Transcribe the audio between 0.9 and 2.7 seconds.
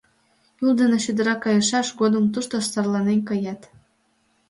чодыра кайышаш годым тушто